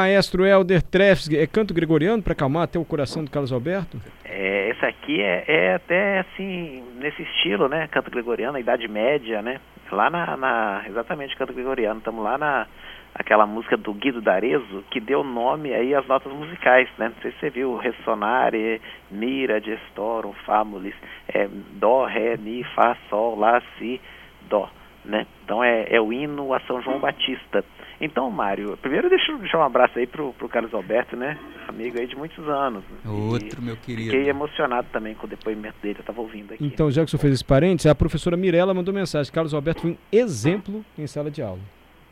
[0.00, 4.00] Maestro Helder Trefsg, é canto gregoriano para acalmar até o coração do Carlos Alberto?
[4.24, 7.86] É, esse aqui é, é, até assim, nesse estilo, né?
[7.88, 9.60] Canto gregoriano, a Idade Média, né?
[9.92, 12.66] Lá na, na exatamente, canto gregoriano, estamos lá na
[13.14, 17.08] aquela música do Guido D'Arezzo, que deu nome aí às notas musicais, né?
[17.08, 20.94] Não sei se você viu, Ressonare, Mira, Gestorum, Famulis,
[21.28, 24.00] é, Dó, Ré, Mi, Fá, Sol, Lá, Si,
[24.48, 24.70] Dó,
[25.04, 25.26] né?
[25.44, 27.64] Então é, é o hino a São João Batista.
[28.00, 31.38] Então, Mário, primeiro deixa eu deixar um abraço aí pro, pro Carlos Alberto, né?
[31.68, 32.82] Amigo aí de muitos anos.
[33.04, 34.10] Outro, e meu querido.
[34.10, 36.64] Fiquei emocionado também com o depoimento dele, eu estava ouvindo aqui.
[36.64, 39.30] Então, já que o senhor fez esse parênteses, a professora Mirella mandou mensagem.
[39.30, 41.60] Carlos Alberto foi um exemplo em sala de aula.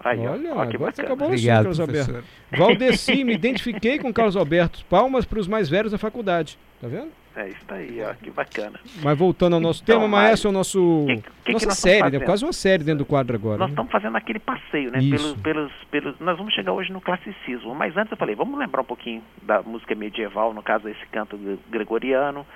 [0.00, 1.08] Aí, Olha, ó, que agora você bacana.
[1.08, 2.14] acabou Obrigado, Carlos professor.
[2.16, 2.28] Alberto.
[2.56, 4.84] Valdeci, me identifiquei com Carlos Alberto.
[4.90, 6.58] Palmas para os mais velhos da faculdade.
[6.80, 7.10] Tá vendo?
[7.36, 8.80] É isso aí, ó, que bacana.
[9.02, 11.04] Mas voltando ao nosso Então, tema, maestro, é o nosso.
[11.06, 12.24] que- que que nossa nós série, né?
[12.24, 13.58] Quase uma série dentro do quadro agora.
[13.58, 13.72] Nós né?
[13.72, 15.00] estamos fazendo aquele passeio, né?
[15.00, 15.36] Isso.
[15.36, 17.74] Pelos, pelos, pelos, nós vamos chegar hoje no classicismo.
[17.74, 21.36] Mas antes eu falei, vamos lembrar um pouquinho da música medieval, no caso esse canto
[21.36, 22.46] gre- gregoriano.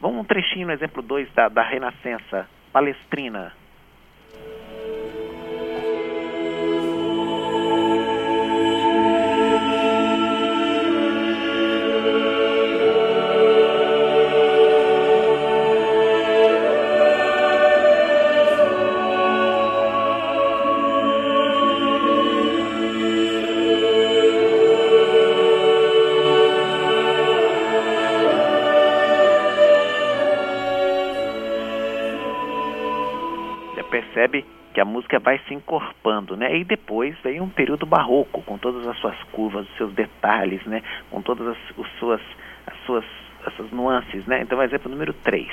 [0.00, 3.52] Vamos um trechinho no exemplo 2 da, da Renascença, Palestrina.
[33.84, 36.56] Percebe que a música vai se encorpando, né?
[36.56, 40.82] E depois vem um período barroco, com todas as suas curvas, os seus detalhes, né?
[41.10, 42.20] Com todas as, os suas,
[42.66, 43.04] as suas
[43.46, 44.42] essas nuances, né?
[44.42, 45.48] Então, exemplo número 3.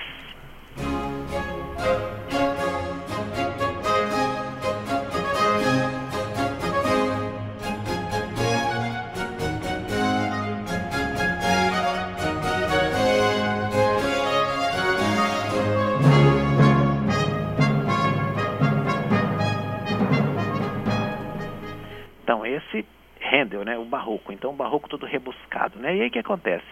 [23.48, 24.32] Handel, né, o barroco.
[24.32, 25.96] Então, o barroco todo rebuscado, né?
[25.96, 26.66] E aí o que acontece?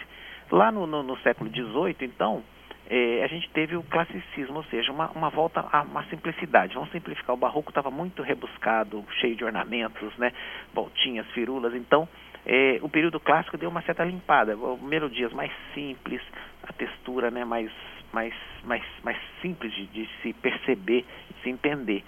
[0.51, 2.43] Lá no, no, no século XVIII, então,
[2.87, 6.75] eh, a gente teve o classicismo, ou seja, uma, uma volta a uma simplicidade.
[6.75, 10.31] Vamos simplificar, o barroco estava muito rebuscado, cheio de ornamentos, né?
[10.73, 11.73] Voltinhas, firulas.
[11.73, 12.07] Então,
[12.45, 14.55] eh, o período clássico deu uma certa limpada.
[14.81, 16.21] Melodias mais simples,
[16.61, 17.71] a textura né, mais,
[18.13, 18.33] mais,
[18.63, 22.03] mais, mais simples de, de se perceber, de se entender.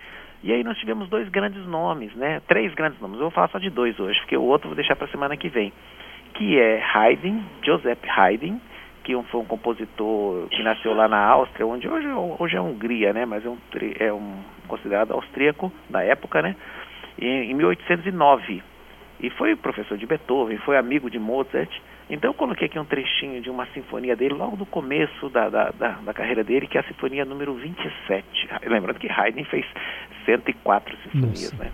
[0.47, 2.41] E aí nós tivemos dois grandes nomes, né?
[2.47, 3.17] Três grandes nomes.
[3.17, 5.35] Eu vou falar só de dois hoje, porque o outro vou deixar para a semana
[5.35, 5.73] que vem.
[6.35, 8.57] Que é Haydn, Joseph Haydn,
[9.03, 12.07] que foi um compositor que nasceu lá na Áustria, onde hoje,
[12.39, 13.25] hoje é Hungria, né?
[13.25, 13.57] Mas é um,
[13.99, 14.35] é um
[14.69, 16.55] considerado austríaco da época, né?
[17.19, 18.63] E, em 1809.
[19.19, 21.77] E foi professor de Beethoven, foi amigo de Mozart.
[22.09, 25.71] Então eu coloquei aqui um trechinho de uma sinfonia dele, logo do começo da, da,
[25.71, 28.47] da, da carreira dele, que é a sinfonia número 27.
[28.65, 29.65] Lembrando que Haydn fez
[30.27, 31.63] 104 sinfonias, Nossa.
[31.63, 31.71] né?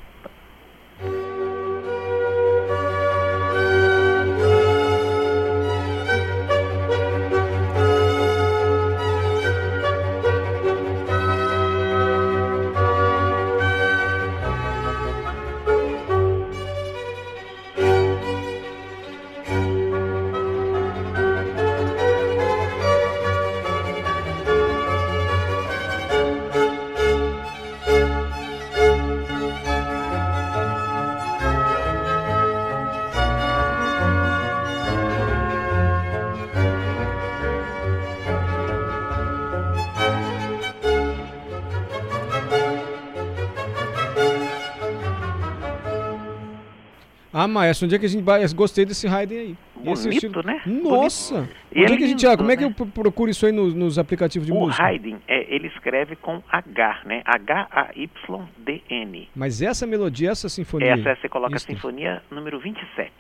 [47.44, 48.48] Ah, maestro, onde é que a gente vai?
[48.54, 49.56] Gostei desse Raiden aí.
[49.76, 50.62] Bonito, né?
[50.66, 51.50] Nossa!
[51.70, 52.26] E Onde é é que a gente.
[52.26, 54.82] ah, como é que eu pro- procuro isso aí nos, nos aplicativos de O música?
[54.82, 57.22] Haydn, é, ele escreve com H, né?
[57.26, 59.28] H-A-Y-D-N.
[59.36, 60.94] Mas essa melodia, essa sinfonia.
[60.94, 61.66] Essa você coloca Isso.
[61.70, 63.12] a sinfonia número 27.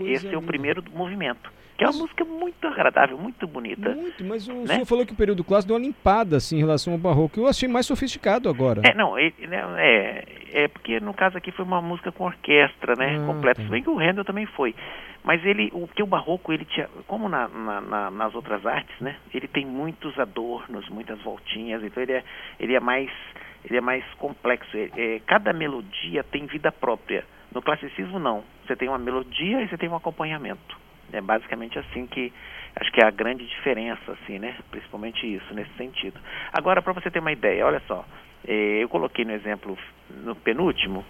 [0.00, 0.46] Esse é o linda.
[0.46, 1.50] primeiro movimento.
[1.76, 3.90] Que é uma música muito agradável, muito bonita.
[3.94, 4.66] Muito, mas o né?
[4.66, 7.38] senhor falou que o período clássico deu uma limpada assim, em relação ao barroco.
[7.38, 8.82] Eu achei mais sofisticado agora.
[8.84, 9.32] É, não, é,
[9.78, 10.24] é,
[10.64, 13.60] é porque no caso aqui foi uma música com orquestra, né, Ah, completa.
[13.60, 13.64] tá.
[13.64, 14.74] Se bem que o Handel também foi.
[15.22, 18.98] Mas ele, o que o barroco, ele tinha, como na, na- na- nas outras artes,
[19.00, 22.24] né, ele tem muitos adornos, muitas voltinhas, então ele é,
[22.58, 23.08] ele é mais,
[23.64, 24.76] ele é mais complexo.
[24.76, 27.24] É- é, cada melodia tem vida própria.
[27.54, 28.42] No classicismo não.
[28.68, 30.76] Você tem uma melodia e você tem um acompanhamento.
[31.10, 32.30] É basicamente assim que
[32.78, 34.54] acho que é a grande diferença, assim, né?
[34.70, 36.20] Principalmente isso, nesse sentido.
[36.52, 38.04] Agora, para você ter uma ideia, olha só,
[38.46, 39.76] eh, eu coloquei no exemplo
[40.10, 41.02] no penúltimo,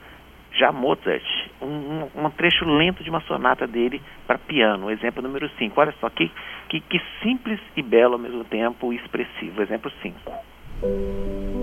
[0.53, 1.25] já Mozart,
[1.61, 5.81] um, um- trecho lento de uma sonata dele para piano, exemplo número 5.
[5.81, 6.31] Olha só, que,
[6.69, 9.61] que, que simples e belo ao mesmo tempo e expressivo.
[9.61, 11.58] Exemplo 5.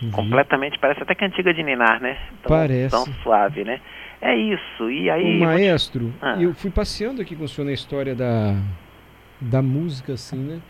[0.00, 0.10] Vi.
[0.10, 2.16] Completamente, parece até cantiga de Ninar, né?
[2.42, 2.90] Tão, Parece.
[3.04, 3.80] Tão suave, né?
[4.20, 5.22] É isso, e aí...
[5.22, 6.36] O vou te- maestro, Ah.
[6.40, 8.54] eu fui passeando aqui com o senhor na história da,
[9.40, 10.60] da música, assim, né?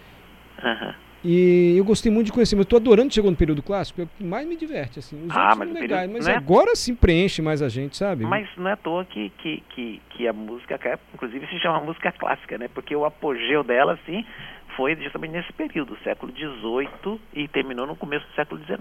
[0.63, 0.95] Aham.
[1.25, 4.05] E eu gostei muito de conhecer, mas eu tô adorando chegou no período clássico, é
[4.05, 5.27] o que mais me diverte, assim.
[5.27, 6.35] Os Ah, mas legais, período- mas né?
[6.37, 8.25] agora sim preenche mais a gente, sabe?
[8.25, 10.79] Mas não é à toa que, que, que, que a música,
[11.13, 12.69] inclusive, se chama música clássica, né?
[12.73, 14.25] Porque o apogeu dela, assim,
[14.79, 18.79] foi justamente nesse período, século XVIII e terminou no começo do século XIX.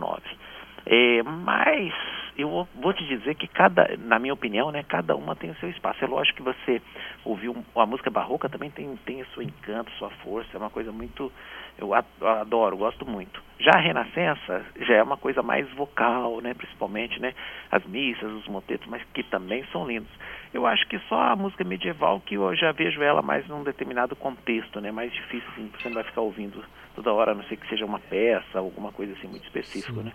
[0.86, 1.92] É, mas
[2.38, 5.68] eu vou, te dizer que cada, na minha opinião, né, cada uma tem o seu
[5.70, 6.06] espaço.
[6.06, 6.80] É lógico que você
[7.26, 10.92] ouviu a música barroca também tem, tem o seu encanto, sua força, é uma coisa
[10.92, 11.32] muito.
[11.78, 13.42] Eu adoro, gosto muito.
[13.60, 17.34] Já a Renascença já é uma coisa mais vocal, né, principalmente, né,
[17.72, 20.10] as missas, os motetos, mas que também são lindos.
[20.54, 24.16] Eu acho que só a música medieval que eu já vejo ela mais num determinado
[24.16, 26.64] contexto, né, mais difícil, assim, você não vai ficar ouvindo
[26.96, 30.04] toda hora, a não ser que seja uma peça, alguma coisa assim muito específica, Sim.
[30.04, 30.12] né.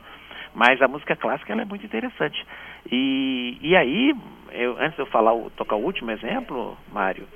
[0.55, 2.45] Mas a música clássica ela é muito interessante.
[2.91, 4.15] E, e aí,
[4.51, 7.27] eu, antes de eu falar, tocar o último exemplo, Mário,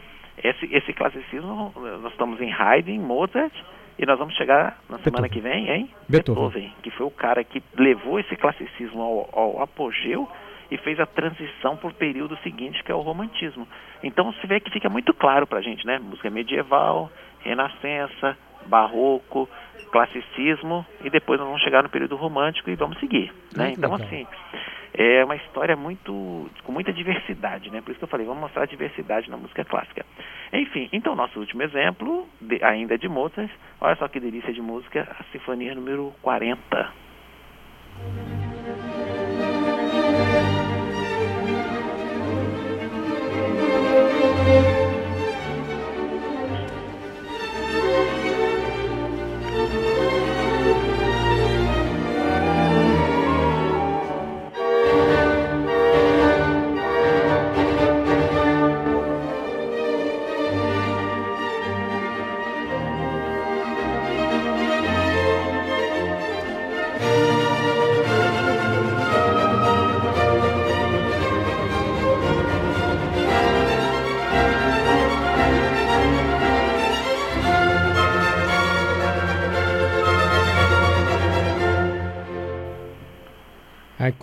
[0.43, 3.55] esse, esse classicismo, nós estamos em Haydn, Mozart,
[3.99, 5.31] e nós vamos chegar na semana Beethoven.
[5.31, 6.73] que vem em Beethoven.
[6.83, 10.29] que foi o cara que levou esse classicismo ao, ao apogeu
[10.71, 13.67] e fez a transição para o período seguinte, que é o romantismo.
[14.03, 15.99] Então você vê que fica muito claro para a gente, né?
[15.99, 17.11] Música medieval,
[17.41, 19.49] renascença, barroco,
[19.93, 23.33] classicismo, e depois nós vamos chegar no período romântico e vamos seguir.
[23.57, 23.67] Né?
[23.67, 24.07] Muito Então, legal.
[24.07, 24.27] assim,
[24.95, 27.81] é uma história muito com muita diversidade, né?
[27.81, 30.05] Por isso que eu falei, vamos mostrar a diversidade na música clássica.
[30.53, 33.51] Enfim, então nosso último exemplo, de- ainda de Mozart,
[33.81, 36.93] olha só que delícia de música, a Sinfonia número 40.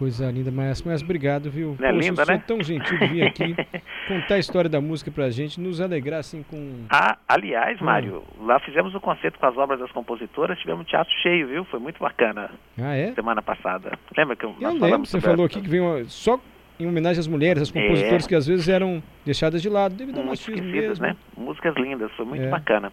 [0.03, 1.77] Coisa linda, mas, mas obrigado, viu?
[1.79, 2.43] Não é Poxa, linda, né?
[2.45, 3.55] tão gentil de vir aqui
[4.07, 6.85] contar a história da música pra gente, nos alegrar assim com.
[6.89, 7.85] Ah, aliás, Hum.
[7.85, 11.63] Mário, lá fizemos o concerto com as obras das compositoras, tivemos um teatro cheio, viu?
[11.65, 13.13] Foi muito bacana Ah, é?
[13.13, 13.97] semana passada.
[14.17, 16.39] Lembra que Eu nós lembro, você falou essa- aqui que veio uma- só
[16.79, 18.27] em homenagem às mulheres, às compositoras É.
[18.27, 21.05] que às vezes eram deixadas de lado devido ao machismo mesmo.
[21.05, 21.15] né?
[21.37, 22.49] Músicas lindas, foi muito É.
[22.49, 22.91] bacana.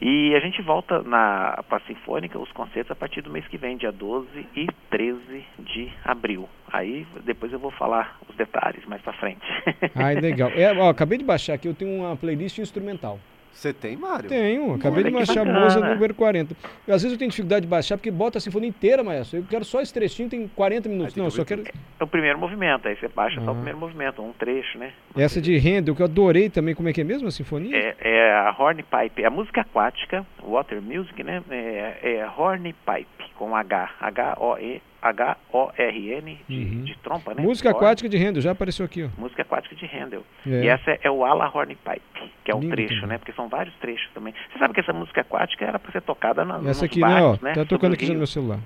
[0.00, 3.58] E a gente volta na para a Sinfônica, os concertos a partir do mês que
[3.58, 6.48] vem, dia 12 e 13 de abril.
[6.72, 9.44] Aí depois eu vou falar os detalhes mais pra frente.
[9.94, 10.50] Ai, legal.
[10.50, 13.20] É, ó, acabei de baixar aqui, eu tenho uma playlist instrumental.
[13.52, 14.28] Você tem, Mário?
[14.28, 15.60] Tenho, acabei Olha de baixar bacana.
[15.60, 16.56] Moza número 40.
[16.88, 19.38] Às vezes eu tenho dificuldade de baixar porque bota a sinfonia inteira, maestro.
[19.40, 21.14] Eu quero só esse trechinho, tem 40 minutos.
[21.14, 21.64] Não, eu que só quero.
[21.98, 23.52] É o primeiro movimento, aí você baixa só Ah.
[23.52, 24.92] o primeiro movimento, um trecho, né?
[25.16, 27.76] Essa de Handel, que eu adorei também, como é que é mesmo a sinfonia?
[27.76, 31.42] É, é a hornpipe, a música aquática, water music, né?
[31.50, 36.84] É, é hornpipe, com H, H-O-E, H-O-R-N, de, Uhum.
[36.84, 37.42] de trompa, né?
[37.42, 39.08] Música Horn- aquática de Handel, já apareceu aqui, ó.
[39.20, 40.24] Música aquática de Handel.
[40.46, 40.64] É.
[40.64, 42.02] E essa é, é o ala hornpipe,
[42.44, 43.08] que é o Lindo trecho, também.
[43.08, 43.18] né?
[43.18, 44.34] Porque são vários trechos também.
[44.52, 47.36] Você sabe que essa música aquática era para ser tocada na, Essa aqui, né, ó.
[47.42, 47.52] né?
[47.54, 48.58] Tá tocando o aqui no meu celular.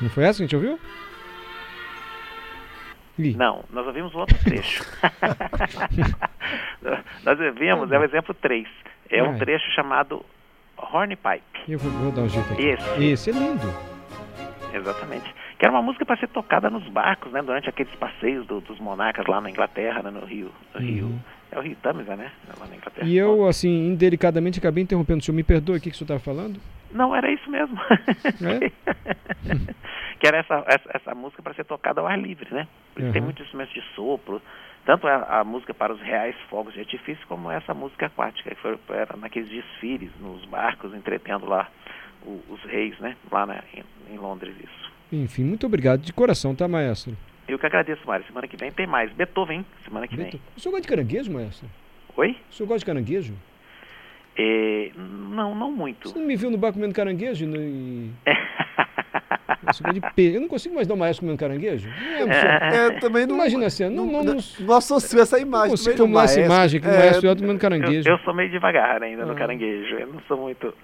[0.00, 0.78] Não foi essa que a gente ouviu?
[3.16, 4.82] Não, nós ouvimos um outro trecho.
[7.24, 8.66] nós ouvimos, é o exemplo 3.
[9.10, 9.38] É um Ai.
[9.38, 10.24] trecho chamado
[10.76, 11.42] hornpipe.
[11.68, 12.62] eu vou, vou dar um jeito aqui.
[12.66, 13.04] Esse.
[13.04, 13.93] Esse é lindo.
[14.74, 15.32] Exatamente.
[15.58, 17.40] Que era uma música para ser tocada nos barcos, né?
[17.42, 20.50] Durante aqueles passeios do- dos monarcas lá na Inglaterra, né, no Rio.
[20.74, 20.86] No Uhum.
[20.86, 21.20] Rio.
[21.52, 22.32] É o Rio Tamisa, né?
[22.58, 23.06] Lá na Inglaterra.
[23.06, 25.36] E eu, assim, indelicadamente acabei interrompendo o senhor.
[25.36, 26.60] Me perdoe, o que, que o senhor estava falando?
[26.90, 27.76] Não, era isso mesmo.
[27.80, 28.70] É?
[30.18, 32.66] que era essa, essa, essa música para ser tocada ao ar livre, né?
[32.94, 33.26] Por isso tem Uhum.
[33.26, 34.40] muitos instrumentos de sopro.
[34.84, 38.60] Tanto a, a música para os reais fogos de artifício, como essa música aquática, que
[38.60, 41.68] foi, era naqueles desfiles, nos barcos, entretendo lá
[42.48, 43.16] os reis, né?
[43.30, 44.92] Lá na- em, em Londres, isso.
[45.12, 46.00] Enfim, muito obrigado.
[46.00, 47.16] De coração, tá, maestro?
[47.46, 48.24] Eu que agradeço, Mário.
[48.26, 49.12] Semana que vem tem mais.
[49.12, 49.66] Beethoven, hein?
[49.84, 50.26] semana que vem.
[50.26, 51.68] Beto, O senhor gosta de caranguejo, maestro?
[52.16, 52.36] Oi?
[52.50, 53.34] O senhor gosta de caranguejo?
[54.36, 56.08] É, não, não muito.
[56.08, 57.46] Você não me viu no bar comendo caranguejo?
[57.46, 58.10] No, e...
[59.92, 60.36] De peixe.
[60.36, 61.88] Eu não consigo mais dar o maestro comendo caranguejo.
[61.88, 62.34] Não senhor.
[62.62, 63.34] É, eu também não.
[63.36, 65.70] Imagina assim, não, não, não, Não associo essa não imagem.
[65.70, 66.54] consigo do tomar essa maestro.
[66.54, 68.08] imagem que o É, maestro eu comendo Eu, caranguejo.
[68.08, 69.36] eu sou meio devagar ainda no Ah.
[69.36, 69.94] caranguejo.
[69.96, 70.74] Eu não sou muito.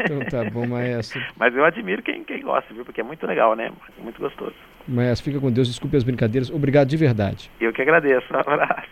[0.00, 1.20] Então tá bom, maestro.
[1.36, 2.84] Mas eu admiro quem, quem gosta, viu?
[2.84, 3.70] Porque é muito legal, né?
[3.98, 4.54] Muito gostoso.
[4.88, 5.68] Maestro, fica com Deus.
[5.68, 6.50] Desculpe as brincadeiras.
[6.50, 7.50] Obrigado de verdade.
[7.60, 8.26] Eu que agradeço.
[8.34, 8.88] Um abraço.